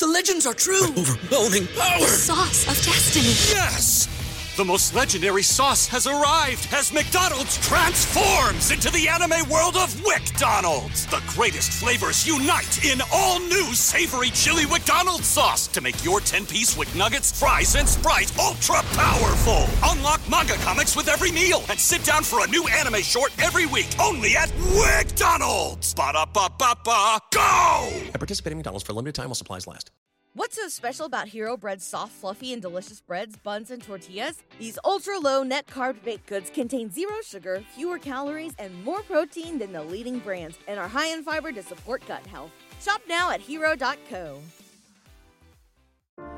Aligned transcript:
The 0.00 0.06
legends 0.06 0.46
are 0.46 0.54
true. 0.54 0.86
Overwhelming 0.96 1.66
power! 1.76 2.06
Sauce 2.06 2.66
of 2.66 2.82
destiny. 2.86 3.34
Yes! 3.54 4.08
The 4.56 4.64
most 4.64 4.94
legendary 4.94 5.42
sauce 5.42 5.86
has 5.88 6.06
arrived 6.06 6.68
as 6.72 6.90
McDonald's 6.90 7.58
transforms 7.58 8.70
into 8.70 8.90
the 8.90 9.08
anime 9.08 9.46
world 9.50 9.76
of 9.76 9.94
WcDonald's. 9.96 11.04
The 11.06 11.22
greatest 11.28 11.72
flavors 11.72 12.26
unite 12.26 12.82
in 12.82 13.02
all 13.12 13.40
new 13.40 13.74
savory 13.74 14.30
chili 14.30 14.64
McDonald's 14.64 15.26
sauce 15.26 15.66
to 15.68 15.82
make 15.82 16.02
your 16.02 16.20
10-piece 16.20 16.76
WcNuggets, 16.76 17.38
fries, 17.38 17.74
and 17.74 17.86
Sprite 17.86 18.32
ultra 18.38 18.82
powerful. 18.94 19.66
Unlock 20.00 20.26
manga 20.30 20.54
comics 20.54 20.96
with 20.96 21.08
every 21.08 21.30
meal 21.30 21.62
and 21.68 21.78
sit 21.78 22.02
down 22.04 22.24
for 22.24 22.42
a 22.42 22.48
new 22.48 22.66
anime 22.68 23.02
short 23.02 23.38
every 23.42 23.66
week 23.66 23.90
only 24.00 24.34
at 24.34 24.50
McDonald's. 24.58 25.94
Ba-da-ba-ba-ba, 25.94 27.18
go! 27.34 27.88
At 28.06 28.14
participating 28.14 28.56
McDonald's 28.56 28.86
for 28.86 28.92
a 28.92 28.94
limited 28.94 29.14
time 29.14 29.26
while 29.26 29.34
supplies 29.34 29.66
last. 29.66 29.90
What's 30.32 30.56
so 30.56 30.68
special 30.68 31.04
about 31.04 31.28
Hero 31.28 31.54
Bread's 31.58 31.84
soft, 31.84 32.12
fluffy, 32.12 32.54
and 32.54 32.62
delicious 32.62 33.02
breads, 33.02 33.36
buns, 33.36 33.70
and 33.70 33.82
tortillas? 33.82 34.42
These 34.58 34.78
ultra 34.86 35.18
low 35.18 35.42
net 35.42 35.66
carb 35.66 36.02
baked 36.02 36.26
goods 36.26 36.48
contain 36.48 36.90
zero 36.90 37.16
sugar, 37.22 37.62
fewer 37.74 37.98
calories, 37.98 38.54
and 38.58 38.82
more 38.82 39.02
protein 39.02 39.58
than 39.58 39.70
the 39.70 39.82
leading 39.82 40.20
brands, 40.20 40.58
and 40.66 40.80
are 40.80 40.88
high 40.88 41.08
in 41.08 41.22
fiber 41.22 41.52
to 41.52 41.62
support 41.62 42.02
gut 42.08 42.24
health. 42.26 42.52
Shop 42.80 43.02
now 43.06 43.30
at 43.30 43.42
hero.co. 43.42 44.40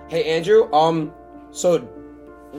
Hey 0.09 0.25
Andrew, 0.25 0.69
um, 0.73 1.15
so 1.53 1.89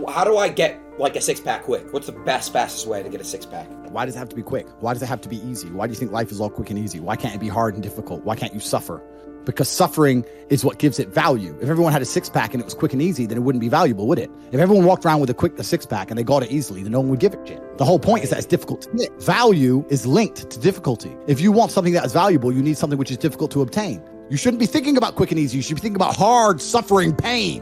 how 0.07 0.23
do 0.23 0.37
I 0.37 0.49
get 0.49 0.79
like 0.99 1.15
a 1.15 1.21
six 1.21 1.39
pack 1.39 1.63
quick? 1.63 1.91
What's 1.93 2.07
the 2.07 2.13
best, 2.13 2.53
fastest 2.53 2.87
way 2.87 3.03
to 3.03 3.09
get 3.09 3.21
a 3.21 3.23
six 3.23 3.45
pack? 3.45 3.67
Why 3.89 4.05
does 4.05 4.15
it 4.15 4.19
have 4.19 4.29
to 4.29 4.35
be 4.35 4.41
quick? 4.41 4.67
Why 4.79 4.93
does 4.93 5.01
it 5.03 5.07
have 5.07 5.21
to 5.21 5.29
be 5.29 5.37
easy? 5.47 5.69
Why 5.69 5.87
do 5.87 5.93
you 5.93 5.99
think 5.99 6.11
life 6.11 6.31
is 6.31 6.41
all 6.41 6.49
quick 6.49 6.69
and 6.69 6.79
easy? 6.79 6.99
Why 6.99 7.15
can't 7.15 7.35
it 7.35 7.39
be 7.39 7.49
hard 7.49 7.75
and 7.75 7.83
difficult? 7.83 8.23
Why 8.23 8.35
can't 8.35 8.53
you 8.53 8.59
suffer? 8.59 9.03
Because 9.45 9.67
suffering 9.67 10.25
is 10.49 10.63
what 10.63 10.79
gives 10.79 10.99
it 10.99 11.09
value. 11.09 11.55
If 11.61 11.69
everyone 11.69 11.91
had 11.91 12.01
a 12.01 12.05
six 12.05 12.29
pack 12.29 12.53
and 12.53 12.61
it 12.61 12.65
was 12.65 12.73
quick 12.73 12.93
and 12.93 13.01
easy, 13.01 13.25
then 13.25 13.37
it 13.37 13.41
wouldn't 13.41 13.59
be 13.59 13.67
valuable, 13.67 14.07
would 14.07 14.17
it? 14.17 14.31
If 14.51 14.59
everyone 14.59 14.85
walked 14.85 15.05
around 15.05 15.19
with 15.19 15.29
a 15.29 15.33
quick 15.33 15.59
a 15.59 15.63
six 15.63 15.85
pack 15.85 16.09
and 16.09 16.17
they 16.17 16.23
got 16.23 16.43
it 16.43 16.51
easily, 16.51 16.81
then 16.81 16.93
no 16.93 17.01
one 17.01 17.09
would 17.09 17.19
give 17.19 17.33
a 17.33 17.47
shit. 17.47 17.77
The 17.77 17.85
whole 17.85 17.99
point 17.99 18.23
is 18.23 18.29
that 18.29 18.37
it's 18.37 18.47
difficult 18.47 18.83
to 18.83 18.97
get. 18.97 19.21
Value 19.21 19.85
is 19.89 20.07
linked 20.07 20.49
to 20.49 20.59
difficulty. 20.59 21.15
If 21.27 21.41
you 21.41 21.51
want 21.51 21.71
something 21.71 21.93
that 21.93 22.05
is 22.05 22.13
valuable, 22.13 22.51
you 22.53 22.63
need 22.63 22.77
something 22.77 22.97
which 22.97 23.11
is 23.11 23.17
difficult 23.17 23.51
to 23.51 23.61
obtain. 23.61 24.01
You 24.29 24.37
shouldn't 24.37 24.59
be 24.59 24.65
thinking 24.65 24.95
about 24.95 25.15
quick 25.15 25.31
and 25.31 25.39
easy. 25.39 25.57
You 25.57 25.63
should 25.63 25.75
be 25.75 25.81
thinking 25.81 25.97
about 25.97 26.15
hard, 26.15 26.61
suffering, 26.61 27.13
pain, 27.13 27.61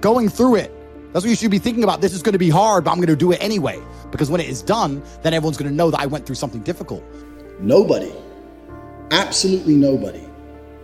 going 0.00 0.28
through 0.28 0.56
it. 0.56 0.70
That's 1.12 1.24
what 1.24 1.30
you 1.30 1.36
should 1.36 1.50
be 1.50 1.58
thinking 1.58 1.84
about. 1.84 2.00
This 2.00 2.14
is 2.14 2.22
going 2.22 2.32
to 2.32 2.38
be 2.38 2.48
hard, 2.48 2.84
but 2.84 2.90
I'm 2.90 2.96
going 2.96 3.08
to 3.08 3.16
do 3.16 3.32
it 3.32 3.42
anyway. 3.42 3.78
Because 4.10 4.30
when 4.30 4.40
it 4.40 4.48
is 4.48 4.62
done, 4.62 5.02
then 5.22 5.34
everyone's 5.34 5.58
going 5.58 5.70
to 5.70 5.76
know 5.76 5.90
that 5.90 6.00
I 6.00 6.06
went 6.06 6.24
through 6.24 6.36
something 6.36 6.62
difficult. 6.62 7.04
Nobody, 7.60 8.12
absolutely 9.10 9.74
nobody, 9.74 10.26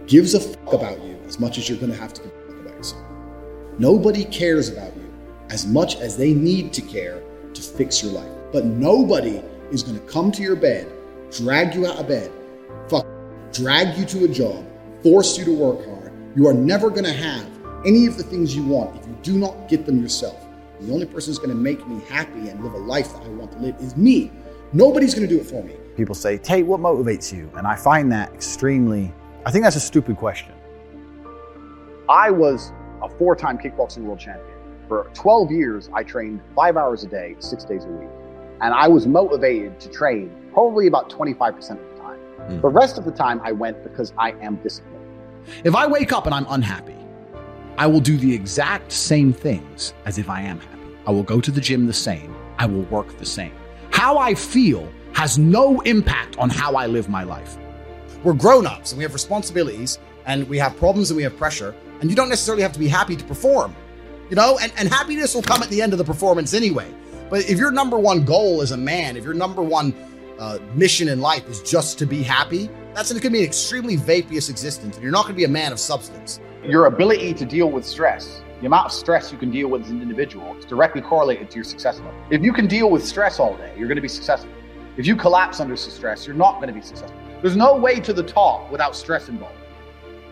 gives 0.06 0.34
a 0.34 0.40
fuck 0.40 0.74
about 0.74 1.02
you 1.02 1.18
as 1.26 1.40
much 1.40 1.56
as 1.56 1.68
you're 1.68 1.78
going 1.78 1.92
to 1.92 1.98
have 1.98 2.12
to 2.14 2.22
give 2.22 2.30
a 2.30 2.46
fuck 2.46 2.60
about 2.60 2.76
yourself. 2.76 3.02
Nobody 3.78 4.24
cares 4.24 4.68
about 4.68 4.94
you 4.96 5.14
as 5.48 5.66
much 5.66 5.96
as 5.96 6.16
they 6.16 6.34
need 6.34 6.74
to 6.74 6.82
care 6.82 7.22
to 7.54 7.62
fix 7.62 8.02
your 8.02 8.12
life. 8.12 8.30
But 8.52 8.66
nobody 8.66 9.42
is 9.70 9.82
going 9.82 9.98
to 9.98 10.06
come 10.06 10.30
to 10.32 10.42
your 10.42 10.56
bed, 10.56 10.90
drag 11.30 11.74
you 11.74 11.86
out 11.86 11.98
of 11.98 12.06
bed, 12.08 12.30
fuck, 12.88 13.06
drag 13.52 13.96
you 13.96 14.04
to 14.06 14.24
a 14.24 14.28
job, 14.28 14.64
force 15.02 15.38
you 15.38 15.44
to 15.46 15.54
work 15.54 15.84
hard. 15.86 16.12
You 16.36 16.46
are 16.48 16.54
never 16.54 16.90
going 16.90 17.04
to 17.04 17.12
have 17.12 17.46
any 17.84 18.06
of 18.06 18.16
the 18.16 18.22
things 18.22 18.54
you 18.56 18.64
want 18.64 18.96
if 18.96 19.06
you 19.06 19.16
do 19.22 19.38
not 19.38 19.68
get 19.68 19.86
them 19.86 20.02
yourself. 20.02 20.44
The 20.80 20.92
only 20.92 21.06
person 21.06 21.30
who's 21.30 21.38
going 21.38 21.50
to 21.50 21.56
make 21.56 21.86
me 21.86 22.00
happy 22.08 22.48
and 22.48 22.62
live 22.62 22.72
a 22.72 22.78
life 22.78 23.12
that 23.12 23.22
I 23.22 23.28
want 23.28 23.52
to 23.52 23.58
live 23.58 23.76
is 23.80 23.96
me. 23.96 24.30
Nobody's 24.72 25.14
going 25.14 25.28
to 25.28 25.34
do 25.34 25.40
it 25.40 25.46
for 25.46 25.62
me. 25.62 25.74
People 25.96 26.14
say, 26.14 26.38
Tate, 26.38 26.66
what 26.66 26.80
motivates 26.80 27.32
you? 27.32 27.50
And 27.56 27.66
I 27.66 27.74
find 27.74 28.12
that 28.12 28.32
extremely, 28.32 29.12
I 29.44 29.50
think 29.50 29.64
that's 29.64 29.76
a 29.76 29.80
stupid 29.80 30.16
question. 30.16 30.52
I 32.08 32.30
was 32.30 32.72
a 33.02 33.08
four 33.08 33.34
time 33.34 33.58
kickboxing 33.58 33.98
world 33.98 34.20
champion. 34.20 34.56
For 34.88 35.10
12 35.14 35.50
years, 35.50 35.90
I 35.92 36.02
trained 36.02 36.40
five 36.56 36.76
hours 36.76 37.04
a 37.04 37.08
day, 37.08 37.36
six 37.38 37.64
days 37.64 37.84
a 37.84 37.88
week. 37.88 38.08
And 38.60 38.74
I 38.74 38.88
was 38.88 39.06
motivated 39.06 39.78
to 39.80 39.90
train 39.90 40.30
probably 40.53 40.86
about 40.86 41.10
25% 41.10 41.56
of 41.72 41.78
the 41.78 42.03
time. 42.03 42.19
Mm. 42.41 42.62
The 42.62 42.69
rest 42.69 42.98
of 42.98 43.04
the 43.04 43.12
time, 43.12 43.41
I 43.44 43.53
went 43.53 43.82
because 43.82 44.12
I 44.19 44.32
am 44.41 44.56
disciplined. 44.56 45.04
If 45.64 45.74
I 45.74 45.86
wake 45.86 46.12
up 46.12 46.26
and 46.26 46.34
I'm 46.34 46.47
unhappy, 46.48 46.97
I 47.78 47.87
will 47.87 48.00
do 48.00 48.16
the 48.16 48.34
exact 48.34 48.91
same 48.91 49.33
things 49.33 49.94
as 50.05 50.19
if 50.19 50.28
I 50.28 50.41
am 50.41 50.59
happy. 50.59 50.97
I 51.06 51.12
will 51.12 51.22
go 51.22 51.41
to 51.41 51.50
the 51.53 51.61
gym 51.61 51.87
the 51.87 51.93
same. 51.93 52.34
I 52.59 52.66
will 52.66 52.83
work 52.83 53.16
the 53.19 53.25
same. 53.25 53.53
How 53.93 54.19
I 54.19 54.34
feel 54.34 54.93
has 55.12 55.39
no 55.39 55.81
impact 55.83 56.37
on 56.39 56.50
how 56.50 56.75
I 56.75 56.87
live 56.87 57.09
my 57.09 57.22
life. 57.22 57.56
We're 58.25 58.33
grown 58.33 58.66
ups 58.66 58.91
and 58.91 58.99
we 58.99 59.05
have 59.05 59.12
responsibilities 59.12 60.00
and 60.27 60.49
we 60.49 60.59
have 60.59 60.77
problems 60.77 61.12
and 61.12 61.16
we 61.16 61.22
have 61.22 61.37
pressure. 61.37 61.72
And 62.00 62.11
you 62.11 62.16
don't 62.16 62.28
necessarily 62.28 62.65
have 62.65 62.72
to 62.72 62.81
be 62.81 62.89
happy 62.89 63.15
to 63.15 63.25
perform, 63.25 63.77
you 64.28 64.34
know, 64.34 64.59
and, 64.60 64.72
and 64.77 64.89
happiness 64.89 65.37
will 65.37 65.43
come 65.43 65.62
at 65.62 65.69
the 65.69 65.81
end 65.81 65.93
of 65.93 65.99
the 65.99 66.05
performance 66.05 66.55
anyway. 66.55 66.93
But 67.31 67.49
if 67.49 67.59
your 67.59 67.71
number 67.71 67.97
one 67.97 68.25
goal 68.25 68.60
as 68.60 68.72
a 68.72 68.77
man, 68.77 69.16
if 69.16 69.22
your 69.22 69.34
number 69.34 69.62
one 69.62 69.95
uh, 70.41 70.59
mission 70.75 71.09
in 71.09 71.21
life 71.21 71.49
is 71.49 71.62
just 71.62 71.97
to 72.00 72.06
be 72.06 72.25
happy, 72.25 72.69
that's 72.98 73.12
going 73.12 73.22
to 73.22 73.31
be 73.31 73.38
an 73.38 73.44
extremely 73.44 73.94
vaporous 73.94 74.48
existence 74.48 74.97
and 74.97 75.04
you're 75.04 75.12
not 75.12 75.22
going 75.22 75.34
to 75.34 75.36
be 75.36 75.44
a 75.44 75.48
man 75.48 75.70
of 75.70 75.78
substance. 75.78 76.41
Your 76.64 76.86
ability 76.86 77.32
to 77.34 77.44
deal 77.44 77.70
with 77.70 77.86
stress, 77.86 78.42
the 78.60 78.66
amount 78.66 78.86
of 78.86 78.92
stress 78.92 79.31
you 79.31 79.38
can 79.38 79.53
deal 79.53 79.69
with 79.69 79.82
as 79.82 79.91
an 79.91 80.03
individual, 80.03 80.56
is 80.56 80.64
directly 80.64 81.00
correlated 81.00 81.48
to 81.50 81.54
your 81.54 81.64
success 81.64 81.98
level. 82.00 82.12
If 82.28 82.42
you 82.42 82.53
can 82.53 82.66
deal 82.66 82.91
with 82.91 83.06
stress 83.06 83.38
all 83.38 83.56
day, 83.56 83.72
you're 83.78 83.86
going 83.86 83.98
to 83.98 84.03
be 84.03 84.09
successful. 84.09 84.50
If 84.97 85.06
you 85.06 85.14
collapse 85.14 85.60
under 85.60 85.76
stress, 85.76 86.26
you're 86.26 86.34
not 86.34 86.56
going 86.56 86.66
to 86.66 86.75
be 86.75 86.81
successful. 86.81 87.16
There's 87.41 87.54
no 87.54 87.76
way 87.76 88.00
to 88.00 88.12
the 88.12 88.25
top 88.25 88.69
without 88.69 88.97
stress 88.97 89.28
involved. 89.28 89.54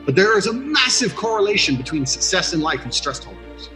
But 0.04 0.16
there 0.16 0.36
is 0.36 0.48
a 0.48 0.52
massive 0.52 1.14
correlation 1.14 1.76
between 1.76 2.04
success 2.04 2.52
in 2.52 2.62
life 2.62 2.82
and 2.82 2.92
stress 2.92 3.20
tolerance. 3.20 3.68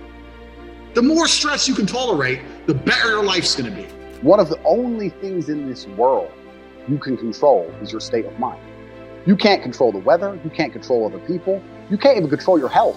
The 0.94 1.02
more 1.02 1.28
stress 1.28 1.68
you 1.68 1.76
can 1.76 1.86
tolerate, 1.86 2.40
the 2.66 2.74
better 2.74 3.10
your 3.10 3.22
life's 3.22 3.54
going 3.54 3.72
to 3.72 3.82
be. 3.82 3.86
One 4.20 4.40
of 4.40 4.48
the 4.48 4.60
only 4.64 5.10
things 5.10 5.48
in 5.48 5.68
this 5.68 5.86
world 5.86 6.32
you 6.88 6.98
can 6.98 7.16
control 7.16 7.72
is 7.80 7.92
your 7.92 8.00
state 8.00 8.24
of 8.24 8.36
mind. 8.40 8.60
You 9.26 9.36
can't 9.36 9.62
control 9.62 9.92
the 9.92 9.98
weather, 9.98 10.38
you 10.42 10.50
can't 10.50 10.72
control 10.72 11.06
other 11.06 11.18
people, 11.26 11.62
you 11.90 11.98
can't 11.98 12.16
even 12.16 12.30
control 12.30 12.58
your 12.58 12.68
health. 12.68 12.96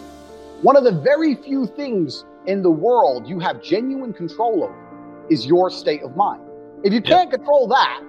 One 0.62 0.76
of 0.76 0.84
the 0.84 0.92
very 0.92 1.36
few 1.36 1.68
things 1.68 2.24
in 2.46 2.62
the 2.62 2.72
world 2.72 3.28
you 3.28 3.40
have 3.40 3.62
genuine 3.62 4.14
control 4.14 4.64
over 4.64 5.28
is 5.30 5.46
your 5.46 5.70
state 5.70 6.02
of 6.04 6.16
mind. 6.16 6.42
If 6.84 6.94
you 6.94 7.02
can't 7.02 7.30
control 7.30 7.68
that, 7.68 8.02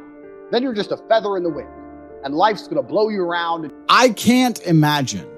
then 0.51 0.63
you're 0.63 0.75
just 0.75 0.93
a 0.93 0.97
feather 1.09 1.37
in 1.37 1.43
the 1.43 1.51
wind 1.51 1.69
and 2.25 2.35
life's 2.35 2.65
going 2.65 2.77
to 2.77 2.83
blow 2.83 3.09
you 3.09 3.23
around. 3.23 3.71
I 3.89 4.09
can't 4.11 4.61
imagine 4.63 5.29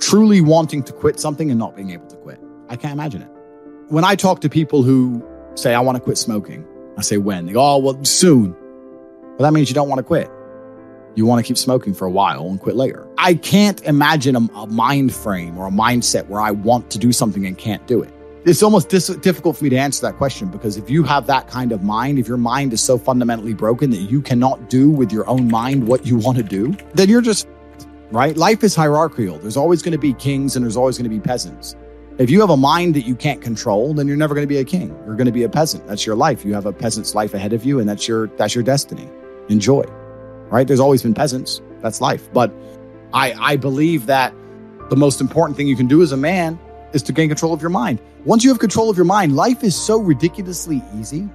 truly 0.00 0.40
wanting 0.40 0.82
to 0.84 0.92
quit 0.92 1.20
something 1.20 1.50
and 1.50 1.58
not 1.58 1.76
being 1.76 1.90
able 1.90 2.06
to 2.06 2.16
quit. 2.16 2.40
I 2.68 2.76
can't 2.76 2.92
imagine 2.92 3.22
it. 3.22 3.30
When 3.88 4.04
I 4.04 4.14
talk 4.14 4.40
to 4.40 4.48
people 4.48 4.82
who 4.82 5.24
say, 5.54 5.74
I 5.74 5.80
want 5.80 5.96
to 5.96 6.00
quit 6.00 6.18
smoking, 6.18 6.66
I 6.96 7.02
say, 7.02 7.18
when? 7.18 7.46
They 7.46 7.52
go, 7.52 7.60
oh, 7.60 7.78
well, 7.78 8.04
soon. 8.04 8.52
Well, 8.52 9.38
that 9.40 9.52
means 9.52 9.68
you 9.68 9.74
don't 9.74 9.88
want 9.88 9.98
to 9.98 10.02
quit. 10.02 10.30
You 11.14 11.26
want 11.26 11.44
to 11.44 11.46
keep 11.46 11.58
smoking 11.58 11.94
for 11.94 12.06
a 12.06 12.10
while 12.10 12.48
and 12.48 12.60
quit 12.60 12.76
later. 12.76 13.06
I 13.18 13.34
can't 13.34 13.82
imagine 13.82 14.36
a, 14.36 14.40
a 14.54 14.66
mind 14.66 15.14
frame 15.14 15.58
or 15.58 15.66
a 15.66 15.70
mindset 15.70 16.28
where 16.28 16.40
I 16.40 16.50
want 16.50 16.90
to 16.90 16.98
do 16.98 17.12
something 17.12 17.46
and 17.46 17.58
can't 17.58 17.86
do 17.86 18.02
it. 18.02 18.12
It's 18.44 18.62
almost 18.62 18.88
dis- 18.88 19.08
difficult 19.08 19.56
for 19.56 19.64
me 19.64 19.70
to 19.70 19.76
answer 19.76 20.00
that 20.06 20.16
question 20.16 20.48
because 20.48 20.76
if 20.76 20.88
you 20.88 21.02
have 21.02 21.26
that 21.26 21.48
kind 21.48 21.72
of 21.72 21.82
mind, 21.82 22.18
if 22.18 22.28
your 22.28 22.36
mind 22.36 22.72
is 22.72 22.80
so 22.80 22.96
fundamentally 22.96 23.52
broken 23.52 23.90
that 23.90 24.02
you 24.02 24.22
cannot 24.22 24.70
do 24.70 24.90
with 24.90 25.12
your 25.12 25.28
own 25.28 25.50
mind 25.50 25.86
what 25.86 26.06
you 26.06 26.16
want 26.16 26.38
to 26.38 26.44
do, 26.44 26.74
then 26.94 27.08
you're 27.08 27.20
just 27.20 27.48
right? 28.10 28.36
Life 28.36 28.62
is 28.62 28.74
hierarchical. 28.74 29.38
There's 29.38 29.56
always 29.56 29.82
going 29.82 29.92
to 29.92 29.98
be 29.98 30.14
kings 30.14 30.56
and 30.56 30.64
there's 30.64 30.76
always 30.76 30.96
going 30.96 31.10
to 31.10 31.14
be 31.14 31.20
peasants. 31.20 31.76
If 32.18 32.30
you 32.30 32.40
have 32.40 32.50
a 32.50 32.56
mind 32.56 32.94
that 32.94 33.02
you 33.02 33.14
can't 33.14 33.40
control, 33.40 33.94
then 33.94 34.08
you're 34.08 34.16
never 34.16 34.34
going 34.34 34.46
to 34.46 34.48
be 34.48 34.58
a 34.58 34.64
king. 34.64 34.88
You're 35.04 35.14
going 35.14 35.26
to 35.26 35.32
be 35.32 35.44
a 35.44 35.48
peasant. 35.48 35.86
That's 35.86 36.06
your 36.06 36.16
life. 36.16 36.44
You 36.44 36.54
have 36.54 36.66
a 36.66 36.72
peasant's 36.72 37.14
life 37.14 37.34
ahead 37.34 37.52
of 37.52 37.64
you 37.64 37.80
and 37.80 37.88
that's 37.88 38.08
your 38.08 38.28
that's 38.28 38.54
your 38.54 38.64
destiny. 38.64 39.08
Enjoy. 39.48 39.84
Right? 40.50 40.66
There's 40.66 40.80
always 40.80 41.02
been 41.02 41.14
peasants. 41.14 41.60
That's 41.80 42.00
life. 42.00 42.32
But 42.32 42.52
I 43.12 43.32
I 43.32 43.56
believe 43.56 44.06
that 44.06 44.34
the 44.90 44.96
most 44.96 45.20
important 45.20 45.56
thing 45.56 45.66
you 45.66 45.76
can 45.76 45.86
do 45.86 46.02
as 46.02 46.12
a 46.12 46.16
man 46.16 46.58
is 46.92 47.02
to 47.02 47.12
gain 47.12 47.28
control 47.28 47.52
of 47.52 47.60
your 47.60 47.70
mind. 47.70 48.00
Once 48.24 48.42
you 48.42 48.50
have 48.50 48.58
control 48.58 48.90
of 48.90 48.96
your 48.96 49.04
mind, 49.04 49.36
life 49.36 49.62
is 49.62 49.76
so 49.76 49.98
ridiculously 50.00 50.82
easy. 50.96 51.28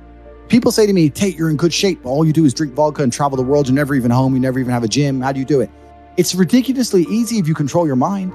People 0.50 0.72
say 0.72 0.86
to 0.86 0.94
me, 0.94 1.10
Tate, 1.10 1.36
you're 1.38 1.50
in 1.50 1.58
good 1.58 1.74
shape. 1.74 2.06
All 2.06 2.26
you 2.26 2.34
do 2.34 2.46
is 2.46 2.54
drink 2.54 2.74
vodka 2.74 3.04
and 3.04 3.14
travel 3.14 3.38
the 3.38 3.44
world. 3.44 3.68
You're 3.68 3.76
never 3.76 3.96
even 3.96 4.12
home. 4.12 4.34
You 4.34 4.40
never 4.40 4.60
even 4.60 4.72
have 4.72 4.84
a 4.84 4.88
gym. 4.88 5.22
How 5.22 5.32
do 5.32 5.40
you 5.40 5.46
do 5.46 5.62
it? 5.62 5.70
It's 6.18 6.36
ridiculously 6.36 7.04
easy 7.04 7.40
if 7.40 7.48
you 7.48 7.56
control 7.56 7.88
your 7.88 7.96
mind. 7.96 8.34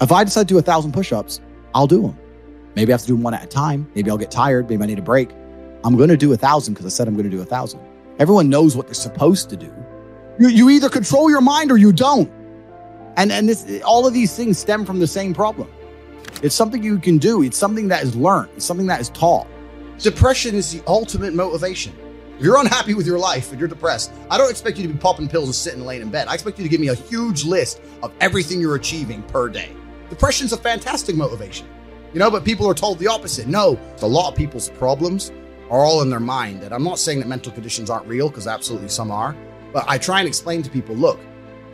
If 0.00 0.12
I 0.12 0.24
decide 0.24 0.48
to 0.48 0.54
do 0.54 0.58
a 0.58 0.62
thousand 0.62 0.92
push 0.92 1.12
ups, 1.12 1.40
I'll 1.74 1.86
do 1.86 2.02
them. 2.02 2.18
Maybe 2.74 2.92
I 2.92 2.94
have 2.94 3.02
to 3.02 3.06
do 3.06 3.14
them 3.14 3.22
one 3.22 3.34
at 3.34 3.44
a 3.44 3.46
time. 3.46 3.90
Maybe 3.94 4.10
I'll 4.10 4.18
get 4.18 4.30
tired. 4.30 4.68
Maybe 4.68 4.82
I 4.82 4.86
need 4.86 4.98
a 4.98 5.02
break. 5.02 5.30
I'm 5.84 5.96
going 5.96 6.08
to 6.08 6.16
do 6.16 6.32
a 6.32 6.36
thousand 6.36 6.74
because 6.74 6.86
I 6.86 6.90
said 6.90 7.08
I'm 7.08 7.14
going 7.14 7.30
to 7.30 7.34
do 7.34 7.40
a 7.40 7.46
thousand. 7.46 7.80
Everyone 8.22 8.48
knows 8.48 8.76
what 8.76 8.86
they're 8.86 8.94
supposed 8.94 9.50
to 9.50 9.56
do. 9.56 9.74
You, 10.38 10.46
you 10.46 10.70
either 10.70 10.88
control 10.88 11.28
your 11.28 11.40
mind 11.40 11.72
or 11.72 11.76
you 11.76 11.92
don't. 11.92 12.30
And, 13.16 13.32
and 13.32 13.48
this, 13.48 13.82
all 13.82 14.06
of 14.06 14.14
these 14.14 14.36
things 14.36 14.58
stem 14.58 14.86
from 14.86 15.00
the 15.00 15.08
same 15.08 15.34
problem. 15.34 15.68
It's 16.40 16.54
something 16.54 16.84
you 16.84 17.00
can 17.00 17.18
do. 17.18 17.42
It's 17.42 17.58
something 17.58 17.88
that 17.88 18.04
is 18.04 18.14
learned. 18.14 18.50
It's 18.54 18.64
something 18.64 18.86
that 18.86 19.00
is 19.00 19.08
taught. 19.08 19.48
Depression 19.98 20.54
is 20.54 20.70
the 20.70 20.84
ultimate 20.86 21.34
motivation. 21.34 21.94
If 22.38 22.44
you're 22.44 22.60
unhappy 22.60 22.94
with 22.94 23.08
your 23.08 23.18
life 23.18 23.50
and 23.50 23.58
you're 23.58 23.68
depressed, 23.68 24.12
I 24.30 24.38
don't 24.38 24.52
expect 24.52 24.78
you 24.78 24.86
to 24.86 24.92
be 24.92 25.00
popping 25.00 25.26
pills 25.26 25.48
and 25.48 25.54
sitting 25.56 25.84
laying 25.84 26.02
in 26.02 26.10
bed. 26.10 26.28
I 26.28 26.34
expect 26.34 26.58
you 26.58 26.62
to 26.62 26.70
give 26.70 26.80
me 26.80 26.90
a 26.90 26.94
huge 26.94 27.44
list 27.44 27.82
of 28.04 28.12
everything 28.20 28.60
you're 28.60 28.76
achieving 28.76 29.24
per 29.24 29.48
day. 29.48 29.72
Depression's 30.10 30.52
a 30.52 30.56
fantastic 30.56 31.16
motivation. 31.16 31.66
You 32.12 32.20
know, 32.20 32.30
but 32.30 32.44
people 32.44 32.68
are 32.68 32.74
told 32.74 33.00
the 33.00 33.08
opposite. 33.08 33.48
No, 33.48 33.80
a 34.00 34.06
lot 34.06 34.30
of 34.30 34.36
people's 34.36 34.68
problems 34.68 35.32
are 35.72 35.84
all 35.84 36.02
in 36.02 36.10
their 36.10 36.20
mind. 36.20 36.62
And 36.62 36.72
I'm 36.72 36.84
not 36.84 36.98
saying 37.00 37.18
that 37.20 37.26
mental 37.26 37.50
conditions 37.50 37.90
aren't 37.90 38.06
real, 38.06 38.28
because 38.28 38.46
absolutely 38.46 38.90
some 38.90 39.10
are. 39.10 39.34
But 39.72 39.86
I 39.88 39.96
try 39.98 40.20
and 40.20 40.28
explain 40.28 40.62
to 40.62 40.70
people 40.70 40.94
look, 40.94 41.18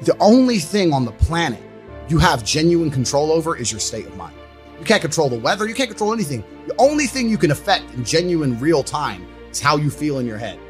the 0.03 0.17
only 0.21 0.61
thing 0.61 0.93
on 0.93 1.05
the 1.05 1.13
planet 1.13 1.61
you 2.09 2.19
have 2.19 2.45
genuine 2.45 2.91
control 2.91 3.33
over 3.33 3.57
is 3.57 3.71
your 3.71 3.81
state 3.81 4.07
of 4.07 4.17
mind. 4.17 4.37
You 4.79 4.85
can't 4.85 5.03
control 5.03 5.29
the 5.29 5.39
weather, 5.39 5.67
you 5.67 5.75
can't 5.75 5.91
control 5.91 6.15
anything. 6.15 6.45
The 6.69 6.77
only 6.79 7.07
thing 7.07 7.29
you 7.29 7.37
can 7.37 7.51
affect 7.51 7.93
in 7.95 8.05
genuine 8.05 8.59
real 8.61 8.85
time 8.85 9.27
is 9.51 9.61
how 9.61 9.77
you 9.77 9.91
feel 9.91 10.21
in 10.21 10.27
your 10.27 10.39
head. 10.39 10.61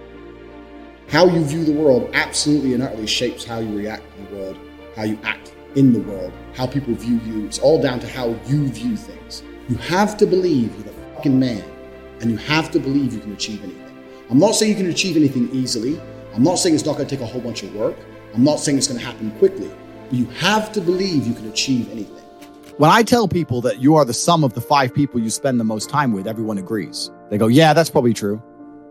How 1.08 1.26
you 1.26 1.44
view 1.44 1.64
the 1.64 1.72
world 1.72 2.10
absolutely 2.14 2.72
and 2.72 2.82
utterly 2.82 3.06
shapes 3.06 3.44
how 3.44 3.58
you 3.58 3.76
react 3.76 4.04
to 4.16 4.22
the 4.22 4.36
world, 4.36 4.58
how 4.96 5.04
you 5.04 5.18
act 5.22 5.54
in 5.74 5.92
the 5.92 6.00
world, 6.00 6.32
how 6.54 6.66
people 6.66 6.94
view 6.94 7.20
you. 7.26 7.44
It's 7.44 7.58
all 7.58 7.80
down 7.80 8.00
to 8.00 8.08
how 8.08 8.28
you 8.46 8.68
view 8.68 8.96
things. 8.96 9.42
You 9.68 9.76
have 9.76 10.16
to 10.16 10.26
believe 10.26 10.74
you're 10.74 10.94
fucking 11.14 11.38
man, 11.38 11.62
and 12.20 12.30
you 12.30 12.36
have 12.36 12.70
to 12.72 12.80
believe 12.80 13.12
you 13.12 13.20
can 13.20 13.32
achieve 13.32 13.62
anything. 13.62 13.84
I'm 14.30 14.38
not 14.38 14.52
saying 14.52 14.72
you 14.72 14.76
can 14.76 14.90
achieve 14.90 15.16
anything 15.16 15.48
easily. 15.52 16.00
I'm 16.34 16.42
not 16.42 16.56
saying 16.56 16.74
it's 16.74 16.84
not 16.84 16.96
going 16.96 17.08
to 17.08 17.16
take 17.16 17.22
a 17.22 17.26
whole 17.26 17.40
bunch 17.40 17.62
of 17.62 17.74
work. 17.74 17.96
I'm 18.34 18.44
not 18.44 18.60
saying 18.60 18.78
it's 18.78 18.88
going 18.88 19.00
to 19.00 19.06
happen 19.06 19.30
quickly. 19.38 19.70
But 20.08 20.14
you 20.14 20.26
have 20.26 20.72
to 20.72 20.80
believe 20.80 21.26
you 21.26 21.34
can 21.34 21.48
achieve 21.48 21.90
anything. 21.90 22.14
When 22.76 22.90
I 22.90 23.02
tell 23.02 23.26
people 23.26 23.60
that 23.62 23.80
you 23.80 23.96
are 23.96 24.04
the 24.04 24.14
sum 24.14 24.44
of 24.44 24.52
the 24.54 24.60
five 24.60 24.94
people 24.94 25.20
you 25.20 25.30
spend 25.30 25.58
the 25.58 25.64
most 25.64 25.90
time 25.90 26.12
with, 26.12 26.26
everyone 26.26 26.58
agrees. 26.58 27.10
They 27.30 27.38
go, 27.38 27.48
Yeah, 27.48 27.72
that's 27.72 27.90
probably 27.90 28.14
true. 28.14 28.42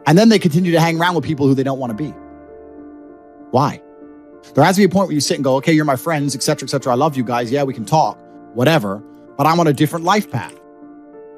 And 0.05 0.17
then 0.17 0.29
they 0.29 0.39
continue 0.39 0.71
to 0.71 0.79
hang 0.79 0.99
around 0.99 1.15
with 1.15 1.25
people 1.25 1.47
who 1.47 1.53
they 1.53 1.63
don't 1.63 1.79
want 1.79 1.97
to 1.97 2.03
be. 2.03 2.11
Why? 3.51 3.81
There 4.55 4.63
has 4.63 4.75
to 4.75 4.81
be 4.81 4.85
a 4.85 4.89
point 4.89 5.07
where 5.07 5.13
you 5.13 5.21
sit 5.21 5.35
and 5.35 5.43
go, 5.43 5.55
okay, 5.57 5.73
you're 5.73 5.85
my 5.85 5.95
friends, 5.95 6.35
etc., 6.35 6.65
etc. 6.65 6.93
I 6.93 6.95
love 6.95 7.17
you 7.17 7.23
guys. 7.23 7.51
Yeah, 7.51 7.63
we 7.63 7.73
can 7.73 7.85
talk, 7.85 8.19
whatever. 8.53 8.97
But 9.37 9.47
I'm 9.47 9.59
on 9.59 9.67
a 9.67 9.73
different 9.73 10.05
life 10.05 10.31
path. 10.31 10.57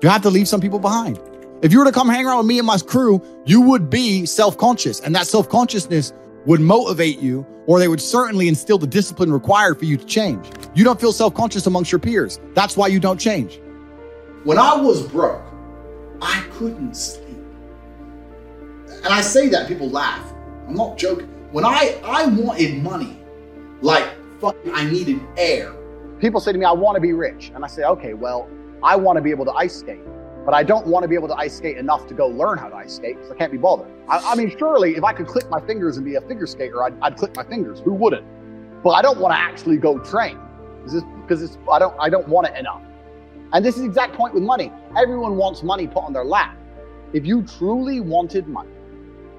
You 0.02 0.10
have 0.10 0.22
to 0.22 0.30
leave 0.30 0.48
some 0.48 0.62
people 0.62 0.80
behind. 0.80 1.20
If 1.62 1.74
you 1.74 1.80
were 1.80 1.86
to 1.86 1.92
come 1.92 2.08
hang 2.08 2.26
around 2.26 2.38
with 2.38 2.46
me 2.48 2.58
and 2.58 2.66
my 2.66 2.78
crew, 2.78 3.22
you 3.46 3.60
would 3.62 3.90
be 3.90 4.26
self 4.26 4.58
conscious. 4.58 5.02
And 5.02 5.14
that 5.16 5.28
self 5.28 5.50
consciousness 5.50 6.14
would 6.46 6.62
motivate 6.62 7.20
you, 7.20 7.46
or 7.68 7.80
they 7.80 7.88
would 7.88 8.02
certainly 8.02 8.48
instill 8.48 8.78
the 8.78 8.88
discipline 8.88 9.32
required 9.32 9.78
for 9.78 9.86
you 9.86 9.98
to 9.98 10.06
change. 10.06 10.50
You 10.74 10.84
don't 10.84 11.00
feel 11.00 11.12
self 11.12 11.34
conscious 11.34 11.68
amongst 11.68 11.92
your 11.92 12.00
peers. 12.00 12.40
That's 12.54 12.78
why 12.78 12.88
you 12.88 13.00
don't 13.00 13.20
change. 13.20 13.60
When 14.46 14.58
I 14.58 14.76
was 14.76 15.06
broke, 15.06 15.44
I 16.22 16.46
couldn't 16.52 16.96
sleep. 16.96 17.26
And 18.88 19.08
I 19.08 19.22
say 19.22 19.50
that, 19.50 19.68
people 19.68 19.90
laugh. 19.90 20.34
I'm 20.68 20.76
not 20.76 20.98
joking. 20.98 21.28
When 21.52 21.66
I, 21.66 22.00
I 22.06 22.28
wanted 22.28 22.82
money, 22.82 23.20
like 23.82 24.08
fucking 24.40 24.72
I 24.74 24.90
needed 24.90 25.20
air. 25.38 25.74
People 26.20 26.40
say 26.40 26.52
to 26.52 26.58
me, 26.58 26.66
I 26.66 26.72
want 26.72 26.96
to 26.96 27.02
be 27.02 27.14
rich. 27.14 27.52
And 27.56 27.66
I 27.66 27.68
say, 27.68 27.84
okay, 27.84 28.14
well, 28.14 28.50
I 28.84 28.96
want 28.96 29.18
to 29.18 29.22
be 29.22 29.32
able 29.32 29.46
to 29.46 29.52
ice 29.54 29.80
skate, 29.80 30.00
but 30.50 30.56
I 30.56 30.64
don't 30.64 30.88
want 30.88 31.04
to 31.04 31.08
be 31.08 31.14
able 31.14 31.28
to 31.28 31.36
ice 31.36 31.56
skate 31.56 31.78
enough 31.78 32.08
to 32.08 32.16
go 32.16 32.26
learn 32.26 32.58
how 32.58 32.70
to 32.70 32.76
ice 32.76 32.96
skate 32.96 33.18
because 33.18 33.30
I 33.30 33.36
can't 33.36 33.52
be 33.52 33.60
bothered. 33.60 33.86
I, 34.08 34.32
I, 34.32 34.34
mean, 34.34 34.52
surely 34.58 34.96
if 34.96 35.04
I 35.04 35.14
could 35.14 35.28
click 35.28 35.48
my 35.52 35.62
fingers 35.62 35.98
and 35.98 36.04
be 36.04 36.16
a 36.16 36.22
figure 36.22 36.48
skater, 36.48 36.82
I'd, 36.82 37.00
I'd 37.04 37.18
click 37.18 37.36
my 37.36 37.44
fingers. 37.44 37.82
Who 37.82 37.94
wouldn't? 37.94 38.26
But 38.82 38.90
I 38.90 39.04
don't 39.04 39.20
want 39.20 39.32
to 39.32 39.38
actually 39.38 39.78
go 39.78 40.00
train 40.00 40.40
because 40.82 41.44
it's, 41.44 41.60
I 41.72 41.78
don't, 41.78 41.96
I 42.00 42.10
don't 42.10 42.28
want 42.28 42.48
it 42.48 42.58
enough. 42.58 42.82
And 43.54 43.64
this 43.64 43.76
is 43.76 43.82
the 43.82 43.88
exact 43.88 44.16
point 44.16 44.34
with 44.34 44.42
money. 44.42 44.72
Everyone 44.98 45.38
wants 45.38 45.62
money 45.62 45.86
put 45.86 46.04
on 46.04 46.14
their 46.14 46.26
lap. 46.26 46.58
If 47.14 47.28
you 47.28 47.44
truly 47.44 48.00
wanted 48.00 48.48
money, 48.48 48.74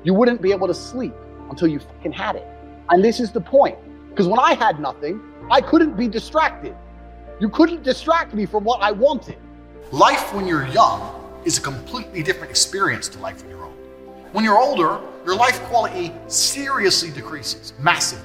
you 0.04 0.14
wouldn't 0.14 0.40
be 0.40 0.52
able 0.52 0.68
to 0.68 0.74
sleep 0.74 1.14
until 1.48 1.66
you 1.66 1.80
fucking 1.80 2.12
had 2.12 2.36
it. 2.36 2.46
And 2.88 3.02
this 3.02 3.18
is 3.18 3.32
the 3.32 3.40
point. 3.40 3.76
Because 4.10 4.28
when 4.28 4.38
I 4.38 4.54
had 4.54 4.78
nothing, 4.78 5.20
I 5.50 5.60
couldn't 5.60 5.96
be 5.96 6.06
distracted. 6.06 6.76
You 7.40 7.48
couldn't 7.48 7.82
distract 7.82 8.32
me 8.32 8.46
from 8.46 8.62
what 8.62 8.80
I 8.80 8.92
wanted. 8.92 9.38
Life 9.92 10.32
when 10.32 10.46
you're 10.46 10.68
young 10.68 11.42
is 11.44 11.58
a 11.58 11.60
completely 11.60 12.22
different 12.22 12.48
experience 12.48 13.08
to 13.08 13.18
life 13.18 13.42
when 13.42 13.50
you're 13.50 13.64
old. 13.64 13.74
When 14.30 14.44
you're 14.44 14.60
older, 14.60 15.00
your 15.26 15.34
life 15.34 15.60
quality 15.62 16.12
seriously 16.28 17.10
decreases 17.10 17.72
massively. 17.80 18.24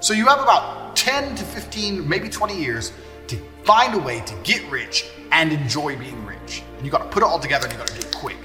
So 0.00 0.14
you 0.14 0.24
have 0.24 0.40
about 0.40 0.96
10 0.96 1.34
to 1.34 1.44
15, 1.44 2.08
maybe 2.08 2.30
20 2.30 2.58
years 2.58 2.92
to 3.26 3.36
find 3.62 3.92
a 3.94 3.98
way 3.98 4.20
to 4.20 4.34
get 4.42 4.64
rich 4.70 5.10
and 5.32 5.52
enjoy 5.52 5.98
being 5.98 6.24
rich. 6.24 6.62
And 6.78 6.86
you 6.86 6.90
got 6.90 7.02
to 7.02 7.10
put 7.10 7.22
it 7.22 7.26
all 7.26 7.38
together 7.38 7.66
and 7.66 7.74
you 7.74 7.78
got 7.78 7.88
to 7.88 8.00
do 8.00 8.06
it 8.06 8.16
quick. 8.16 8.38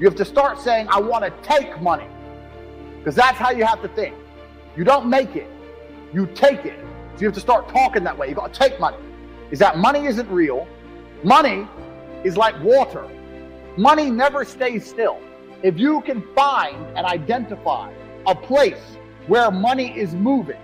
You 0.00 0.06
have 0.06 0.16
to 0.16 0.24
start 0.24 0.60
saying, 0.60 0.88
I 0.90 0.98
want 0.98 1.24
to 1.24 1.48
take 1.48 1.80
money. 1.80 2.08
Because 2.98 3.14
that's 3.14 3.38
how 3.38 3.52
you 3.52 3.64
have 3.64 3.80
to 3.82 3.88
think. 3.88 4.16
You 4.76 4.82
don't 4.82 5.08
make 5.08 5.36
it, 5.36 5.48
you 6.12 6.26
take 6.34 6.64
it. 6.64 6.80
So 7.14 7.20
you 7.20 7.26
have 7.28 7.34
to 7.34 7.40
start 7.40 7.68
talking 7.68 8.02
that 8.02 8.18
way. 8.18 8.28
You 8.28 8.34
got 8.34 8.52
to 8.52 8.58
take 8.58 8.80
money. 8.80 8.96
Is 9.52 9.60
that 9.60 9.78
money 9.78 10.06
isn't 10.06 10.28
real? 10.28 10.66
Money 11.24 11.68
is 12.24 12.36
like 12.36 12.60
water. 12.62 13.08
Money 13.76 14.10
never 14.10 14.44
stays 14.44 14.84
still. 14.84 15.20
If 15.62 15.78
you 15.78 16.00
can 16.00 16.22
find 16.34 16.76
and 16.96 17.06
identify 17.06 17.92
a 18.26 18.34
place 18.34 18.96
where 19.28 19.50
money 19.52 19.96
is 19.96 20.14
moving, 20.14 20.58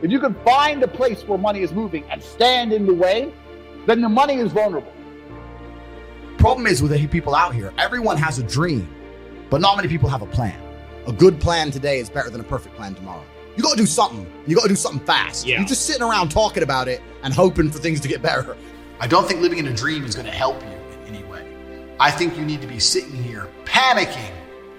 if 0.00 0.10
you 0.10 0.20
can 0.20 0.34
find 0.44 0.82
a 0.84 0.88
place 0.88 1.22
where 1.24 1.38
money 1.38 1.60
is 1.60 1.72
moving 1.72 2.04
and 2.04 2.22
stand 2.22 2.72
in 2.72 2.86
the 2.86 2.94
way, 2.94 3.32
then 3.86 4.00
the 4.00 4.08
money 4.08 4.34
is 4.34 4.52
vulnerable. 4.52 4.92
Problem 6.38 6.66
is 6.68 6.80
with 6.80 6.92
the 6.92 7.06
people 7.08 7.34
out 7.34 7.54
here, 7.54 7.72
everyone 7.76 8.16
has 8.16 8.38
a 8.38 8.44
dream, 8.44 8.88
but 9.50 9.60
not 9.60 9.76
many 9.76 9.88
people 9.88 10.08
have 10.08 10.22
a 10.22 10.26
plan. 10.26 10.58
A 11.08 11.12
good 11.12 11.40
plan 11.40 11.72
today 11.72 11.98
is 11.98 12.08
better 12.08 12.30
than 12.30 12.40
a 12.40 12.44
perfect 12.44 12.76
plan 12.76 12.94
tomorrow. 12.94 13.24
You 13.56 13.62
got 13.64 13.72
to 13.72 13.76
do 13.76 13.86
something. 13.86 14.30
You 14.46 14.54
got 14.54 14.62
to 14.62 14.68
do 14.68 14.76
something 14.76 15.04
fast. 15.04 15.46
Yeah. 15.46 15.58
You're 15.58 15.68
just 15.68 15.84
sitting 15.84 16.02
around 16.02 16.30
talking 16.30 16.62
about 16.62 16.86
it 16.86 17.02
and 17.24 17.34
hoping 17.34 17.70
for 17.70 17.78
things 17.78 18.00
to 18.00 18.08
get 18.08 18.22
better. 18.22 18.56
I 19.00 19.06
don't 19.06 19.26
think 19.26 19.40
living 19.40 19.56
in 19.56 19.66
a 19.66 19.72
dream 19.72 20.04
is 20.04 20.14
going 20.14 20.26
to 20.26 20.32
help 20.32 20.62
you 20.62 20.68
in 20.68 21.14
any 21.14 21.24
way. 21.24 21.42
I 21.98 22.10
think 22.10 22.36
you 22.36 22.44
need 22.44 22.60
to 22.60 22.66
be 22.66 22.78
sitting 22.78 23.14
here 23.14 23.48
panicking 23.64 24.30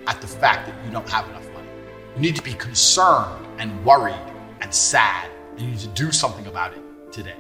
at 0.06 0.22
the 0.22 0.28
fact 0.28 0.68
that 0.68 0.86
you 0.86 0.92
don't 0.92 1.10
have 1.10 1.28
enough 1.28 1.52
money. 1.54 1.68
You 2.16 2.22
need 2.22 2.36
to 2.36 2.44
be 2.44 2.54
concerned 2.54 3.48
and 3.58 3.84
worried 3.84 4.14
and 4.62 4.72
sad, 4.72 5.28
and 5.54 5.62
you 5.62 5.68
need 5.70 5.80
to 5.80 5.88
do 5.88 6.12
something 6.12 6.46
about 6.46 6.74
it 6.74 6.84
today. 7.12 7.36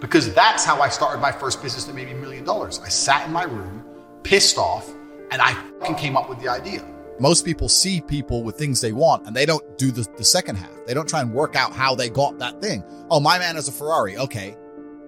Because 0.00 0.32
that's 0.34 0.64
how 0.64 0.80
I 0.80 0.88
started 0.88 1.18
my 1.18 1.32
first 1.32 1.60
business 1.60 1.82
that 1.86 1.96
made 1.96 2.06
me 2.06 2.12
a 2.12 2.16
million 2.16 2.44
dollars. 2.44 2.78
I 2.78 2.90
sat 2.90 3.26
in 3.26 3.32
my 3.32 3.42
room, 3.42 3.84
pissed 4.22 4.56
off, 4.56 4.88
and 5.32 5.42
I 5.42 5.52
fucking 5.80 5.96
came 5.96 6.16
up 6.16 6.28
with 6.28 6.38
the 6.38 6.48
idea. 6.48 6.86
Most 7.18 7.44
people 7.44 7.68
see 7.68 8.00
people 8.00 8.44
with 8.44 8.56
things 8.56 8.80
they 8.80 8.92
want 8.92 9.26
and 9.26 9.34
they 9.34 9.46
don't 9.46 9.78
do 9.78 9.90
the, 9.90 10.06
the 10.16 10.24
second 10.24 10.56
half. 10.56 10.70
They 10.86 10.94
don't 10.94 11.08
try 11.08 11.22
and 11.22 11.32
work 11.32 11.56
out 11.56 11.72
how 11.72 11.96
they 11.96 12.08
got 12.08 12.38
that 12.38 12.62
thing. 12.62 12.84
Oh, 13.10 13.18
my 13.18 13.38
man 13.40 13.56
has 13.56 13.66
a 13.66 13.72
Ferrari. 13.72 14.16
Okay. 14.16 14.56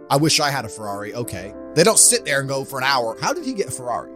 I 0.08 0.17
wish 0.17 0.41
I 0.41 0.50
had 0.50 0.64
a 0.64 0.69
Ferrari. 0.69 1.14
Okay. 1.14 1.53
They 1.75 1.82
don't 1.82 1.99
sit 1.99 2.25
there 2.25 2.41
and 2.41 2.48
go 2.48 2.65
for 2.65 2.79
an 2.79 2.84
hour. 2.84 3.17
How 3.20 3.32
did 3.32 3.44
he 3.44 3.53
get 3.53 3.69
a 3.69 3.70
Ferrari? 3.70 4.13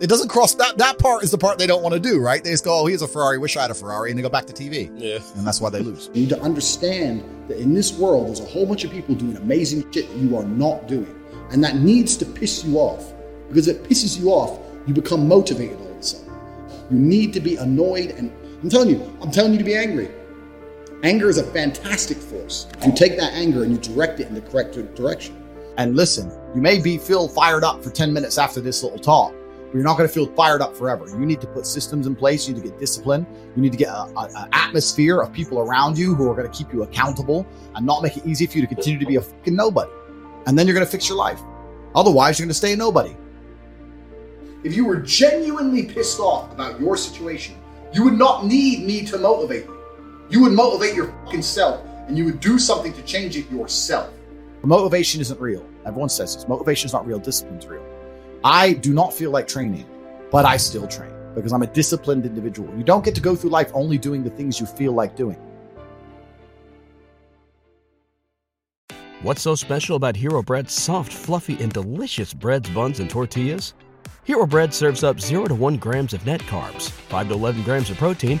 It 0.00 0.08
doesn't 0.08 0.28
cross 0.28 0.54
that. 0.54 0.78
That 0.78 0.98
part 0.98 1.22
is 1.22 1.30
the 1.30 1.38
part 1.38 1.58
they 1.58 1.66
don't 1.66 1.82
want 1.82 1.92
to 1.92 2.00
do, 2.00 2.18
right? 2.20 2.42
They 2.42 2.50
just 2.50 2.64
go, 2.64 2.80
oh, 2.80 2.86
he 2.86 2.92
has 2.92 3.02
a 3.02 3.08
Ferrari. 3.08 3.36
Wish 3.36 3.56
I 3.56 3.62
had 3.62 3.70
a 3.70 3.74
Ferrari. 3.74 4.10
And 4.10 4.18
they 4.18 4.22
go 4.22 4.30
back 4.30 4.46
to 4.46 4.52
TV. 4.52 4.90
Yeah. 4.96 5.18
And 5.36 5.46
that's 5.46 5.60
why 5.60 5.68
they 5.68 5.80
lose. 5.80 6.10
You 6.14 6.22
need 6.22 6.30
to 6.30 6.40
understand 6.40 7.22
that 7.48 7.58
in 7.58 7.74
this 7.74 7.92
world, 7.92 8.28
there's 8.28 8.40
a 8.40 8.46
whole 8.46 8.66
bunch 8.66 8.82
of 8.84 8.90
people 8.90 9.14
doing 9.14 9.36
amazing 9.36 9.82
shit 9.92 10.08
that 10.08 10.16
you 10.16 10.36
are 10.36 10.44
not 10.44 10.88
doing. 10.88 11.14
And 11.50 11.62
that 11.62 11.76
needs 11.76 12.16
to 12.16 12.24
piss 12.24 12.64
you 12.64 12.78
off. 12.78 13.12
Because 13.48 13.68
if 13.68 13.76
it 13.76 13.84
pisses 13.84 14.18
you 14.18 14.30
off, 14.30 14.58
you 14.86 14.94
become 14.94 15.28
motivated 15.28 15.78
all 15.78 15.90
of 15.90 15.98
a 15.98 16.02
sudden. 16.02 16.32
You 16.90 16.98
need 16.98 17.32
to 17.34 17.40
be 17.40 17.56
annoyed. 17.56 18.10
And 18.12 18.32
I'm 18.62 18.70
telling 18.70 18.88
you, 18.88 19.18
I'm 19.20 19.30
telling 19.30 19.52
you 19.52 19.58
to 19.58 19.64
be 19.64 19.74
angry. 19.74 20.10
Anger 21.02 21.30
is 21.30 21.38
a 21.38 21.44
fantastic 21.44 22.18
force. 22.18 22.66
You 22.84 22.92
take 22.92 23.16
that 23.16 23.32
anger 23.32 23.62
and 23.62 23.72
you 23.72 23.78
direct 23.78 24.20
it 24.20 24.28
in 24.28 24.34
the 24.34 24.42
correct 24.42 24.74
direction. 24.94 25.42
And 25.78 25.96
listen, 25.96 26.30
you 26.54 26.60
may 26.60 26.78
be 26.78 26.98
feel 26.98 27.26
fired 27.26 27.64
up 27.64 27.82
for 27.82 27.88
10 27.88 28.12
minutes 28.12 28.36
after 28.36 28.60
this 28.60 28.82
little 28.82 28.98
talk, 28.98 29.32
but 29.32 29.74
you're 29.74 29.82
not 29.82 29.96
going 29.96 30.06
to 30.06 30.12
feel 30.12 30.26
fired 30.34 30.60
up 30.60 30.76
forever. 30.76 31.08
You 31.08 31.24
need 31.24 31.40
to 31.40 31.46
put 31.46 31.64
systems 31.64 32.06
in 32.06 32.14
place. 32.14 32.46
You 32.46 32.54
need 32.54 32.64
to 32.64 32.68
get 32.68 32.78
discipline. 32.78 33.26
You 33.56 33.62
need 33.62 33.72
to 33.72 33.78
get 33.78 33.88
an 33.88 34.48
atmosphere 34.52 35.20
of 35.20 35.32
people 35.32 35.60
around 35.60 35.96
you 35.96 36.14
who 36.14 36.30
are 36.30 36.34
going 36.34 36.50
to 36.50 36.54
keep 36.56 36.70
you 36.70 36.82
accountable 36.82 37.46
and 37.74 37.86
not 37.86 38.02
make 38.02 38.18
it 38.18 38.26
easy 38.26 38.46
for 38.46 38.58
you 38.58 38.66
to 38.66 38.74
continue 38.74 38.98
to 38.98 39.06
be 39.06 39.16
a 39.16 39.22
fucking 39.22 39.56
nobody. 39.56 39.90
And 40.46 40.58
then 40.58 40.66
you're 40.66 40.74
going 40.74 40.84
to 40.84 40.92
fix 40.92 41.08
your 41.08 41.16
life. 41.16 41.40
Otherwise, 41.94 42.38
you're 42.38 42.44
going 42.44 42.50
to 42.50 42.54
stay 42.54 42.74
a 42.74 42.76
nobody. 42.76 43.16
If 44.64 44.76
you 44.76 44.84
were 44.84 44.96
genuinely 44.96 45.84
pissed 45.84 46.20
off 46.20 46.52
about 46.52 46.78
your 46.78 46.98
situation, 46.98 47.56
you 47.94 48.04
would 48.04 48.18
not 48.18 48.44
need 48.44 48.84
me 48.84 49.06
to 49.06 49.16
motivate 49.16 49.64
you. 49.64 49.79
You 50.30 50.40
would 50.42 50.52
motivate 50.52 50.94
your 50.94 51.08
fucking 51.24 51.42
self 51.42 51.84
and 52.06 52.16
you 52.16 52.24
would 52.24 52.38
do 52.38 52.56
something 52.56 52.92
to 52.92 53.02
change 53.02 53.36
it 53.36 53.50
yourself. 53.50 54.12
Motivation 54.62 55.20
isn't 55.20 55.40
real. 55.40 55.66
Everyone 55.84 56.08
says 56.08 56.36
this. 56.36 56.46
Motivation 56.46 56.86
is 56.86 56.92
not 56.92 57.04
real. 57.04 57.18
Discipline's 57.18 57.66
real. 57.66 57.84
I 58.44 58.74
do 58.74 58.94
not 58.94 59.12
feel 59.12 59.32
like 59.32 59.48
training, 59.48 59.86
but 60.30 60.44
I 60.44 60.56
still 60.56 60.86
train 60.86 61.12
because 61.34 61.52
I'm 61.52 61.62
a 61.62 61.66
disciplined 61.66 62.26
individual. 62.26 62.72
You 62.76 62.84
don't 62.84 63.04
get 63.04 63.16
to 63.16 63.20
go 63.20 63.34
through 63.34 63.50
life 63.50 63.72
only 63.74 63.98
doing 63.98 64.22
the 64.22 64.30
things 64.30 64.60
you 64.60 64.66
feel 64.66 64.92
like 64.92 65.16
doing. 65.16 65.36
What's 69.22 69.42
so 69.42 69.56
special 69.56 69.96
about 69.96 70.14
Hero 70.14 70.42
Bread's 70.42 70.72
soft, 70.72 71.12
fluffy, 71.12 71.60
and 71.60 71.72
delicious 71.72 72.32
breads, 72.32 72.70
buns, 72.70 73.00
and 73.00 73.10
tortillas? 73.10 73.74
Hero 74.24 74.46
Bread 74.46 74.72
serves 74.72 75.02
up 75.02 75.20
0 75.20 75.46
to 75.46 75.54
1 75.54 75.76
grams 75.76 76.14
of 76.14 76.24
net 76.24 76.40
carbs, 76.42 76.90
5 76.90 77.28
to 77.28 77.34
11 77.34 77.62
grams 77.64 77.90
of 77.90 77.96
protein, 77.98 78.40